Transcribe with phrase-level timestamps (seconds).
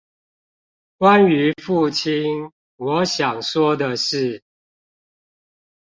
[0.97, 4.41] 關於父親，我想說的事